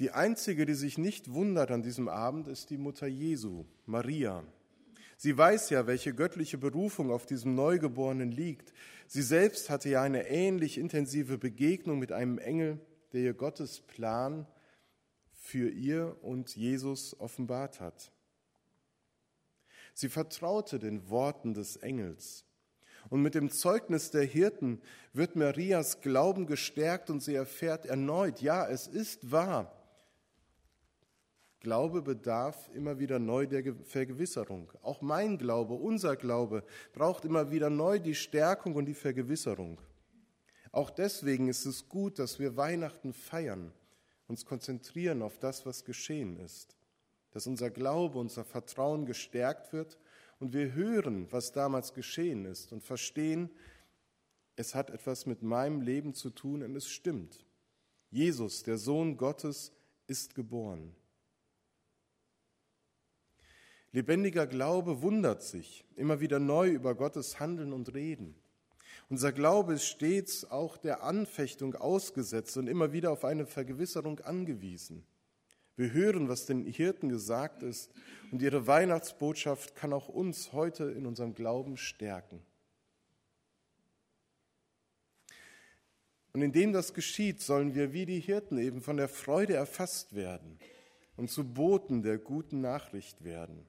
Die 0.00 0.10
einzige, 0.10 0.66
die 0.66 0.74
sich 0.74 0.98
nicht 0.98 1.32
wundert 1.32 1.70
an 1.70 1.82
diesem 1.82 2.08
Abend, 2.08 2.46
ist 2.46 2.70
die 2.70 2.78
Mutter 2.78 3.06
Jesu, 3.06 3.64
Maria. 3.86 4.44
Sie 5.16 5.36
weiß 5.36 5.70
ja, 5.70 5.86
welche 5.86 6.14
göttliche 6.14 6.58
Berufung 6.58 7.10
auf 7.10 7.26
diesem 7.26 7.56
Neugeborenen 7.56 8.30
liegt. 8.30 8.72
Sie 9.08 9.22
selbst 9.22 9.70
hatte 9.70 9.88
ja 9.88 10.02
eine 10.02 10.28
ähnlich 10.28 10.78
intensive 10.78 11.38
Begegnung 11.38 11.98
mit 11.98 12.12
einem 12.12 12.38
Engel, 12.38 12.78
der 13.12 13.20
ihr 13.22 13.34
Gottes 13.34 13.80
Plan 13.80 14.46
für 15.32 15.70
ihr 15.70 16.16
und 16.22 16.54
Jesus 16.56 17.18
offenbart 17.18 17.80
hat. 17.80 18.12
Sie 19.94 20.08
vertraute 20.08 20.78
den 20.78 21.10
Worten 21.10 21.54
des 21.54 21.76
Engels. 21.76 22.44
Und 23.10 23.22
mit 23.22 23.34
dem 23.34 23.50
Zeugnis 23.50 24.10
der 24.10 24.24
Hirten 24.24 24.80
wird 25.12 25.36
Marias 25.36 26.00
Glauben 26.00 26.46
gestärkt 26.46 27.10
und 27.10 27.20
sie 27.20 27.34
erfährt 27.34 27.86
erneut, 27.86 28.40
ja, 28.40 28.68
es 28.68 28.86
ist 28.86 29.30
wahr. 29.30 29.74
Glaube 31.60 32.02
bedarf 32.02 32.70
immer 32.74 32.98
wieder 32.98 33.18
neu 33.18 33.46
der 33.46 33.74
Vergewisserung. 33.84 34.70
Auch 34.82 35.00
mein 35.00 35.38
Glaube, 35.38 35.74
unser 35.74 36.16
Glaube 36.16 36.62
braucht 36.92 37.24
immer 37.24 37.50
wieder 37.50 37.68
neu 37.68 37.98
die 37.98 38.14
Stärkung 38.14 38.76
und 38.76 38.86
die 38.86 38.94
Vergewisserung. 38.94 39.80
Auch 40.72 40.90
deswegen 40.90 41.48
ist 41.48 41.64
es 41.64 41.88
gut, 41.88 42.18
dass 42.18 42.38
wir 42.38 42.56
Weihnachten 42.56 43.12
feiern, 43.12 43.72
uns 44.26 44.44
konzentrieren 44.44 45.22
auf 45.22 45.38
das, 45.38 45.64
was 45.64 45.84
geschehen 45.84 46.38
ist, 46.38 46.76
dass 47.30 47.46
unser 47.46 47.70
Glaube, 47.70 48.18
unser 48.18 48.44
Vertrauen 48.44 49.06
gestärkt 49.06 49.72
wird 49.72 49.98
und 50.38 50.52
wir 50.52 50.72
hören, 50.72 51.26
was 51.30 51.52
damals 51.52 51.94
geschehen 51.94 52.44
ist 52.44 52.72
und 52.72 52.82
verstehen, 52.82 53.50
es 54.56 54.74
hat 54.74 54.90
etwas 54.90 55.24
mit 55.24 55.42
meinem 55.42 55.80
Leben 55.80 56.14
zu 56.14 56.30
tun 56.30 56.62
und 56.62 56.74
es 56.76 56.88
stimmt. 56.88 57.46
Jesus, 58.10 58.62
der 58.62 58.78
Sohn 58.78 59.16
Gottes, 59.16 59.72
ist 60.06 60.34
geboren. 60.34 60.94
Lebendiger 63.92 64.46
Glaube 64.46 65.02
wundert 65.02 65.42
sich 65.42 65.84
immer 65.96 66.20
wieder 66.20 66.38
neu 66.38 66.70
über 66.70 66.94
Gottes 66.94 67.40
Handeln 67.40 67.72
und 67.72 67.94
Reden. 67.94 68.34
Unser 69.08 69.32
Glaube 69.32 69.74
ist 69.74 69.86
stets 69.86 70.50
auch 70.50 70.76
der 70.76 71.02
Anfechtung 71.02 71.74
ausgesetzt 71.74 72.56
und 72.56 72.66
immer 72.66 72.92
wieder 72.92 73.10
auf 73.10 73.24
eine 73.24 73.46
Vergewisserung 73.46 74.20
angewiesen. 74.20 75.04
Wir 75.76 75.92
hören, 75.92 76.28
was 76.28 76.44
den 76.44 76.66
Hirten 76.66 77.08
gesagt 77.08 77.62
ist, 77.62 77.92
und 78.32 78.42
ihre 78.42 78.66
Weihnachtsbotschaft 78.66 79.76
kann 79.76 79.92
auch 79.92 80.08
uns 80.08 80.52
heute 80.52 80.84
in 80.84 81.06
unserem 81.06 81.34
Glauben 81.34 81.76
stärken. 81.76 82.42
Und 86.32 86.42
indem 86.42 86.72
das 86.72 86.94
geschieht, 86.94 87.40
sollen 87.40 87.74
wir 87.74 87.92
wie 87.92 88.06
die 88.06 88.20
Hirten 88.20 88.58
eben 88.58 88.82
von 88.82 88.96
der 88.96 89.08
Freude 89.08 89.54
erfasst 89.54 90.14
werden 90.14 90.58
und 91.16 91.30
zu 91.30 91.44
Boten 91.44 92.02
der 92.02 92.18
guten 92.18 92.60
Nachricht 92.60 93.24
werden. 93.24 93.66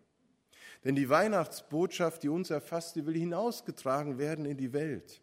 Denn 0.83 0.95
die 0.95 1.09
Weihnachtsbotschaft, 1.09 2.23
die 2.23 2.29
uns 2.29 2.49
erfasst, 2.49 2.95
die 2.95 3.05
will 3.05 3.15
hinausgetragen 3.15 4.17
werden 4.17 4.45
in 4.45 4.57
die 4.57 4.73
Welt. 4.73 5.21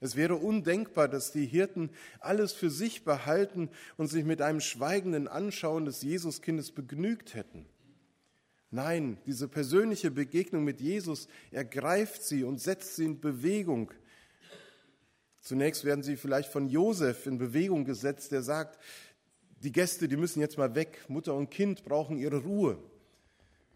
Es 0.00 0.16
wäre 0.16 0.36
undenkbar, 0.36 1.08
dass 1.08 1.32
die 1.32 1.46
Hirten 1.46 1.90
alles 2.20 2.52
für 2.52 2.68
sich 2.68 3.04
behalten 3.04 3.70
und 3.96 4.08
sich 4.08 4.24
mit 4.24 4.42
einem 4.42 4.60
schweigenden 4.60 5.28
Anschauen 5.28 5.84
des 5.84 6.02
Jesuskindes 6.02 6.72
begnügt 6.72 7.34
hätten. 7.34 7.66
Nein, 8.70 9.18
diese 9.24 9.48
persönliche 9.48 10.10
Begegnung 10.10 10.64
mit 10.64 10.80
Jesus 10.80 11.28
ergreift 11.52 12.22
sie 12.22 12.44
und 12.44 12.60
setzt 12.60 12.96
sie 12.96 13.04
in 13.04 13.20
Bewegung. 13.20 13.92
Zunächst 15.40 15.84
werden 15.84 16.02
sie 16.02 16.16
vielleicht 16.16 16.50
von 16.50 16.68
Josef 16.68 17.26
in 17.26 17.38
Bewegung 17.38 17.84
gesetzt, 17.84 18.32
der 18.32 18.42
sagt, 18.42 18.78
die 19.62 19.72
Gäste, 19.72 20.08
die 20.08 20.16
müssen 20.16 20.40
jetzt 20.40 20.58
mal 20.58 20.74
weg, 20.74 21.04
Mutter 21.08 21.34
und 21.34 21.50
Kind 21.50 21.84
brauchen 21.84 22.18
ihre 22.18 22.38
Ruhe. 22.38 22.78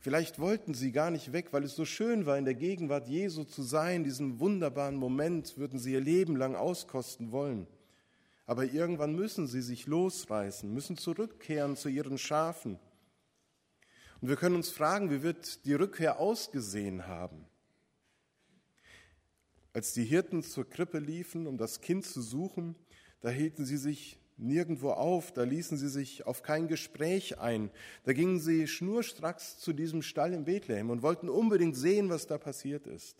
Vielleicht 0.00 0.38
wollten 0.38 0.74
sie 0.74 0.92
gar 0.92 1.10
nicht 1.10 1.32
weg, 1.32 1.48
weil 1.52 1.64
es 1.64 1.74
so 1.74 1.84
schön 1.84 2.24
war, 2.24 2.38
in 2.38 2.44
der 2.44 2.54
Gegenwart 2.54 3.08
Jesu 3.08 3.44
zu 3.44 3.62
sein. 3.62 4.04
Diesen 4.04 4.38
wunderbaren 4.38 4.94
Moment 4.94 5.56
würden 5.58 5.78
sie 5.78 5.92
ihr 5.92 6.00
Leben 6.00 6.36
lang 6.36 6.54
auskosten 6.54 7.32
wollen. 7.32 7.66
Aber 8.46 8.64
irgendwann 8.64 9.14
müssen 9.14 9.48
sie 9.48 9.60
sich 9.60 9.86
losreißen, 9.86 10.72
müssen 10.72 10.96
zurückkehren 10.96 11.76
zu 11.76 11.88
ihren 11.88 12.16
Schafen. 12.16 12.78
Und 14.20 14.28
wir 14.28 14.36
können 14.36 14.56
uns 14.56 14.70
fragen, 14.70 15.10
wie 15.10 15.22
wird 15.22 15.64
die 15.64 15.74
Rückkehr 15.74 16.18
ausgesehen 16.18 17.06
haben? 17.06 17.44
Als 19.72 19.92
die 19.92 20.04
Hirten 20.04 20.42
zur 20.42 20.68
Krippe 20.68 20.98
liefen, 20.98 21.46
um 21.46 21.58
das 21.58 21.80
Kind 21.80 22.06
zu 22.06 22.22
suchen, 22.22 22.74
da 23.20 23.30
hielten 23.30 23.64
sie 23.64 23.76
sich 23.76 24.18
nirgendwo 24.38 24.90
auf, 24.90 25.32
da 25.32 25.42
ließen 25.42 25.76
sie 25.76 25.88
sich 25.88 26.26
auf 26.26 26.42
kein 26.42 26.68
Gespräch 26.68 27.38
ein. 27.38 27.70
Da 28.04 28.12
gingen 28.12 28.40
sie 28.40 28.66
schnurstracks 28.66 29.58
zu 29.58 29.72
diesem 29.72 30.02
Stall 30.02 30.32
in 30.32 30.44
Bethlehem 30.44 30.90
und 30.90 31.02
wollten 31.02 31.28
unbedingt 31.28 31.76
sehen, 31.76 32.08
was 32.08 32.26
da 32.26 32.38
passiert 32.38 32.86
ist. 32.86 33.16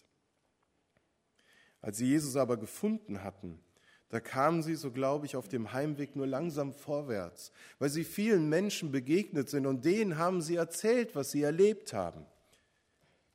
Als 1.81 1.99
sie 1.99 2.07
Jesus 2.07 2.37
aber 2.37 2.57
gefunden 2.57 3.23
hatten, 3.23 3.61
da 4.09 4.21
kamen 4.21 4.63
sie, 4.63 4.75
so 4.75 4.91
glaube 4.91 5.27
ich, 5.27 5.37
auf 5.37 5.49
dem 5.49 5.73
Heimweg 5.73 6.17
nur 6.17 6.27
langsam 6.27 6.73
vorwärts, 6.73 7.53
weil 7.79 7.91
sie 7.91 8.05
vielen 8.05 8.49
Menschen 8.49 8.91
begegnet 8.91 9.51
sind 9.51 9.67
und 9.67 9.85
denen 9.85 10.17
haben 10.17 10.41
sie 10.41 10.57
erzählt, 10.57 11.15
was 11.15 11.31
sie 11.31 11.43
erlebt 11.43 11.93
haben. 11.93 12.25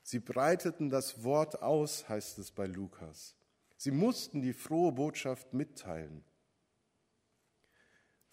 Sie 0.01 0.19
breiteten 0.19 0.89
das 0.89 1.23
Wort 1.23 1.61
aus, 1.61 2.09
heißt 2.09 2.39
es 2.39 2.51
bei 2.51 2.65
Lukas. 2.65 3.35
Sie 3.77 3.91
mussten 3.91 4.41
die 4.41 4.53
frohe 4.53 4.91
Botschaft 4.91 5.53
mitteilen. 5.53 6.23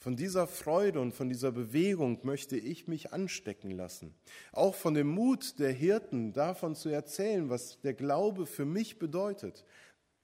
Von 0.03 0.17
dieser 0.17 0.47
Freude 0.47 0.99
und 0.99 1.13
von 1.13 1.29
dieser 1.29 1.53
Bewegung 1.53 2.21
möchte 2.23 2.57
ich 2.57 2.89
mich 2.89 3.13
anstecken 3.13 3.71
lassen. 3.71 4.15
Auch 4.51 4.75
von 4.75 4.95
dem 4.95 5.09
Mut 5.09 5.59
der 5.59 5.73
Hirten, 5.73 6.33
davon 6.33 6.75
zu 6.75 6.89
erzählen, 6.89 7.51
was 7.51 7.81
der 7.83 7.93
Glaube 7.93 8.47
für 8.47 8.65
mich 8.65 8.99
bedeutet. 8.99 9.67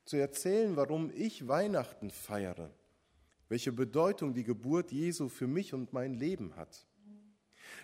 Zu 0.06 0.16
erzählen, 0.16 0.76
warum 0.76 1.10
ich 1.14 1.46
Weihnachten 1.46 2.10
feiere. 2.10 2.70
welche 3.48 3.72
Bedeutung 3.72 4.34
die 4.34 4.44
Geburt 4.44 4.90
Jesu 4.90 5.28
für 5.28 5.46
mich 5.46 5.72
und 5.72 5.92
mein 5.92 6.14
Leben 6.14 6.56
hat. 6.56 6.86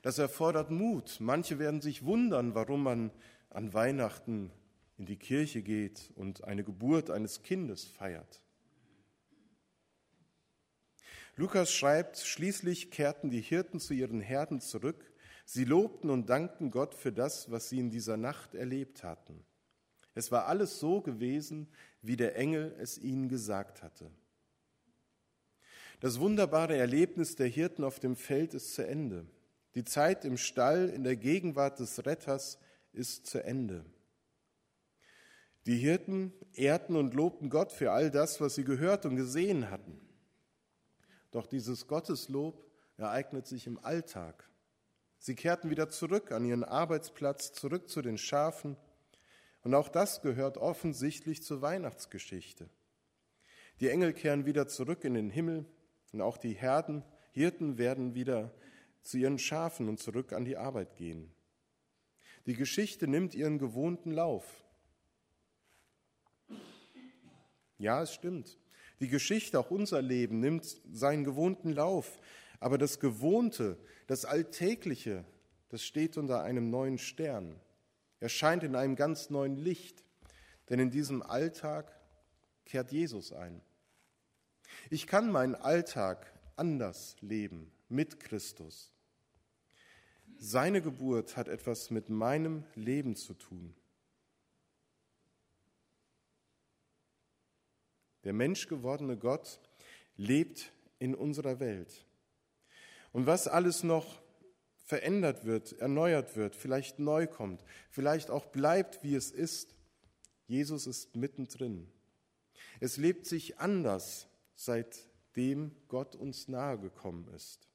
Das 0.03 0.19
erfordert 0.19 0.71
Mut. 0.71 1.19
Manche 1.21 1.59
werden 1.59 1.81
sich 1.81 2.05
wundern, 2.05 2.55
warum 2.55 2.83
man 2.83 3.11
an 3.51 3.73
Weihnachten 3.73 4.51
in 4.99 5.07
die 5.07 5.17
Kirche 5.17 5.63
geht 5.63 6.11
und 6.17 6.45
eine 6.45 6.65
Geburt 6.65 7.11
eines 7.11 7.43
Kindes 7.43 7.85
feiert. 7.85 8.42
Lukas 11.37 11.73
schreibt, 11.73 12.19
schließlich 12.19 12.91
kehrten 12.91 13.31
die 13.31 13.41
Hirten 13.41 13.81
zu 13.81 13.95
ihren 13.95 14.21
Herden 14.21 14.61
zurück. 14.61 15.13
Sie 15.45 15.65
lobten 15.65 16.11
und 16.11 16.29
dankten 16.29 16.71
Gott 16.71 16.95
für 16.95 17.13
das, 17.13 17.51
was 17.51 17.69
sie 17.69 17.79
in 17.79 17.91
dieser 17.91 18.17
Nacht 18.17 18.55
erlebt 18.55 19.03
hatten. 19.03 19.45
Es 20.15 20.31
war 20.31 20.47
alles 20.47 20.79
so 20.79 21.01
gewesen, 21.01 21.69
wie 22.03 22.17
der 22.17 22.37
Engel 22.37 22.75
es 22.79 22.99
ihnen 22.99 23.29
gesagt 23.29 23.83
hatte. 23.83 24.11
Das 26.01 26.21
wunderbare 26.21 26.77
Erlebnis 26.77 27.37
der 27.37 27.47
Hirten 27.47 27.85
auf 27.85 27.99
dem 27.99 28.17
Feld 28.17 28.55
ist 28.55 28.75
zu 28.75 28.87
Ende. 28.87 29.27
Die 29.75 29.85
Zeit 29.85 30.25
im 30.25 30.37
Stall 30.37 30.91
in 30.91 31.05
der 31.05 31.17
Gegenwart 31.17 31.79
des 31.79 32.05
Retters 32.05 32.59
ist 32.93 33.27
zu 33.27 33.43
Ende. 33.43 33.87
Die 35.65 35.77
Hirten 35.77 36.33
ehrten 36.55 36.97
und 36.97 37.15
lobten 37.15 37.49
Gott 37.49 37.73
für 37.73 37.93
all 37.93 38.11
das, 38.11 38.41
was 38.41 38.57
sie 38.57 38.65
gehört 38.65 39.07
und 39.07 39.17
gesehen 39.17 39.71
hatten. 39.71 40.01
Doch 41.33 41.47
dieses 41.47 41.89
Gotteslob 41.89 42.65
ereignet 42.97 43.47
sich 43.47 43.67
im 43.67 43.85
Alltag. 43.85 44.49
Sie 45.19 45.35
kehrten 45.35 45.71
wieder 45.71 45.89
zurück 45.89 46.31
an 46.31 46.45
ihren 46.45 46.65
Arbeitsplatz, 46.65 47.53
zurück 47.53 47.89
zu 47.89 48.03
den 48.03 48.19
Schafen. 48.19 48.77
Und 49.63 49.75
auch 49.75 49.89
das 49.89 50.23
gehört 50.23 50.59
offensichtlich 50.59 51.43
zur 51.43 51.63
Weihnachtsgeschichte. 51.63 52.69
Die 53.81 53.89
Engel 53.89 54.13
kehren 54.13 54.47
wieder 54.47 54.69
zurück 54.69 55.05
in 55.05 55.15
den 55.15 55.31
Himmel 55.31 55.65
und 56.13 56.21
auch 56.21 56.37
die 56.37 56.53
Herden, 56.53 57.05
Hirten 57.31 57.79
werden 57.79 58.15
wieder 58.15 58.53
zu 59.03 59.17
ihren 59.17 59.39
Schafen 59.39 59.89
und 59.89 59.99
zurück 59.99 60.33
an 60.33 60.45
die 60.45 60.57
Arbeit 60.57 60.97
gehen. 60.97 61.33
Die 62.47 62.55
Geschichte 62.55 63.09
nimmt 63.09 63.35
ihren 63.35 63.59
gewohnten 63.59 64.11
Lauf. 64.11 64.65
Ja, 67.79 68.03
es 68.03 68.13
stimmt. 68.13 68.59
Die 69.03 69.09
Geschichte, 69.09 69.59
auch 69.59 69.73
unser 69.73 70.01
Leben, 70.01 70.39
nimmt 70.39 70.81
seinen 70.93 71.25
gewohnten 71.25 71.73
Lauf. 71.73 72.21
Aber 72.61 72.79
das 72.79 73.01
Gewohnte, 73.01 73.77
das 74.07 74.25
Alltägliche, 74.25 75.25
das 75.71 75.83
steht 75.83 76.17
unter 76.17 76.45
einem 76.45 76.71
neuen 76.71 76.99
Stern. 76.99 77.59
Er 78.21 78.29
scheint 78.29 78.63
in 78.63 78.77
einem 78.77 78.95
ganz 78.95 79.29
neuen 79.29 79.57
Licht. 79.57 80.05
Denn 80.69 80.79
in 80.79 80.93
diesem 80.93 81.21
Alltag 81.21 81.93
kehrt 82.65 82.93
Jesus 82.93 83.33
ein. 83.33 83.61
Ich 84.89 85.09
kann 85.09 85.33
meinen 85.33 85.57
Alltag 85.57 86.33
anders 86.55 87.17
leben 87.21 87.73
mit 87.89 88.21
Christus. 88.21 88.93
Seine 90.39 90.81
Geburt 90.81 91.37
hat 91.37 91.49
etwas 91.49 91.91
mit 91.91 92.09
meinem 92.09 92.63
Leben 92.77 93.17
zu 93.17 93.35
tun. 93.35 93.75
Der 98.25 98.33
menschgewordene 98.33 99.17
Gott 99.17 99.61
lebt 100.17 100.73
in 100.99 101.15
unserer 101.15 101.61
Welt. 101.61 102.07
Und 103.13 103.27
was 103.27 103.49
alles 103.49 103.83
noch 103.83 104.23
verändert 104.79 105.45
wird, 105.45 105.73
erneuert 105.81 106.37
wird, 106.37 106.57
vielleicht 106.57 106.99
neu 106.99 107.27
kommt, 107.27 107.65
vielleicht 107.91 108.31
auch 108.31 108.47
bleibt, 108.47 109.03
wie 109.03 109.15
es 109.15 109.31
ist, 109.31 109.75
Jesus 110.47 110.87
ist 110.87 111.17
mittendrin. 111.17 111.91
Es 112.81 112.97
lebt 112.97 113.27
sich 113.27 113.59
anders, 113.59 114.29
seitdem 114.55 115.73
Gott 115.89 116.17
uns 116.17 116.49
nahegekommen 116.49 117.29
ist. 117.35 117.69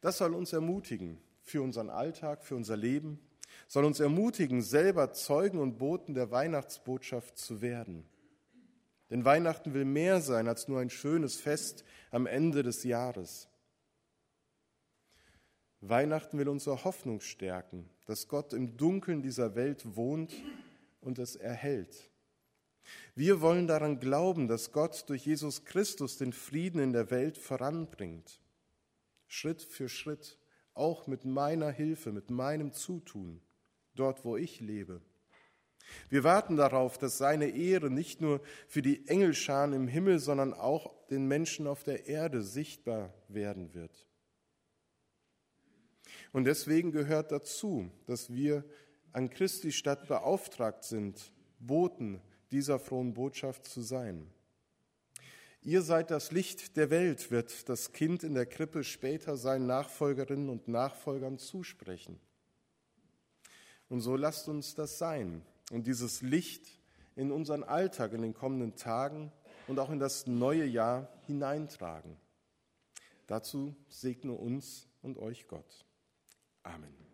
Das 0.00 0.18
soll 0.18 0.34
uns 0.34 0.52
ermutigen 0.52 1.20
für 1.42 1.62
unseren 1.62 1.90
Alltag, 1.90 2.44
für 2.44 2.56
unser 2.56 2.76
Leben, 2.76 3.20
soll 3.68 3.84
uns 3.84 4.00
ermutigen, 4.00 4.62
selber 4.62 5.12
Zeugen 5.12 5.58
und 5.58 5.78
Boten 5.78 6.14
der 6.14 6.30
Weihnachtsbotschaft 6.30 7.38
zu 7.38 7.62
werden. 7.62 8.04
Denn 9.12 9.26
Weihnachten 9.26 9.74
will 9.74 9.84
mehr 9.84 10.22
sein 10.22 10.48
als 10.48 10.68
nur 10.68 10.80
ein 10.80 10.88
schönes 10.88 11.36
Fest 11.36 11.84
am 12.10 12.26
Ende 12.26 12.62
des 12.62 12.82
Jahres. 12.82 13.46
Weihnachten 15.82 16.38
will 16.38 16.48
unsere 16.48 16.82
Hoffnung 16.84 17.20
stärken, 17.20 17.90
dass 18.06 18.26
Gott 18.26 18.54
im 18.54 18.78
Dunkeln 18.78 19.20
dieser 19.20 19.54
Welt 19.54 19.96
wohnt 19.96 20.32
und 21.02 21.18
es 21.18 21.36
erhält. 21.36 22.10
Wir 23.14 23.42
wollen 23.42 23.66
daran 23.66 24.00
glauben, 24.00 24.48
dass 24.48 24.72
Gott 24.72 25.04
durch 25.10 25.26
Jesus 25.26 25.66
Christus 25.66 26.16
den 26.16 26.32
Frieden 26.32 26.80
in 26.80 26.94
der 26.94 27.10
Welt 27.10 27.36
voranbringt. 27.36 28.40
Schritt 29.26 29.60
für 29.60 29.90
Schritt, 29.90 30.38
auch 30.72 31.06
mit 31.06 31.26
meiner 31.26 31.70
Hilfe, 31.70 32.12
mit 32.12 32.30
meinem 32.30 32.72
Zutun, 32.72 33.42
dort 33.94 34.24
wo 34.24 34.38
ich 34.38 34.60
lebe. 34.60 35.02
Wir 36.08 36.24
warten 36.24 36.56
darauf, 36.56 36.98
dass 36.98 37.18
seine 37.18 37.48
Ehre 37.48 37.90
nicht 37.90 38.20
nur 38.20 38.40
für 38.68 38.82
die 38.82 39.06
Engelscharen 39.08 39.72
im 39.72 39.88
Himmel, 39.88 40.18
sondern 40.18 40.52
auch 40.54 40.92
den 41.08 41.26
Menschen 41.26 41.66
auf 41.66 41.84
der 41.84 42.06
Erde 42.06 42.42
sichtbar 42.42 43.12
werden 43.28 43.74
wird. 43.74 44.06
Und 46.32 46.44
deswegen 46.44 46.92
gehört 46.92 47.32
dazu, 47.32 47.90
dass 48.06 48.32
wir 48.32 48.64
an 49.12 49.30
Christi 49.30 49.72
Stadt 49.72 50.08
beauftragt 50.08 50.84
sind, 50.84 51.32
Boten 51.58 52.20
dieser 52.50 52.78
frohen 52.78 53.14
Botschaft 53.14 53.66
zu 53.66 53.82
sein. 53.82 54.30
Ihr 55.62 55.82
seid 55.82 56.10
das 56.10 56.32
Licht 56.32 56.76
der 56.76 56.90
Welt, 56.90 57.30
wird 57.30 57.68
das 57.68 57.92
Kind 57.92 58.24
in 58.24 58.34
der 58.34 58.46
Krippe 58.46 58.82
später 58.82 59.36
seinen 59.36 59.66
Nachfolgerinnen 59.66 60.48
und 60.48 60.66
Nachfolgern 60.66 61.38
zusprechen. 61.38 62.18
Und 63.88 64.00
so 64.00 64.16
lasst 64.16 64.48
uns 64.48 64.74
das 64.74 64.98
sein 64.98 65.42
und 65.72 65.86
dieses 65.86 66.20
Licht 66.20 66.68
in 67.16 67.32
unseren 67.32 67.64
Alltag 67.64 68.12
in 68.12 68.22
den 68.22 68.34
kommenden 68.34 68.76
Tagen 68.76 69.32
und 69.66 69.78
auch 69.78 69.90
in 69.90 69.98
das 69.98 70.26
neue 70.26 70.66
Jahr 70.66 71.08
hineintragen. 71.26 72.16
Dazu 73.26 73.74
segne 73.88 74.32
uns 74.32 74.86
und 75.00 75.18
euch 75.18 75.48
Gott. 75.48 75.86
Amen. 76.62 77.11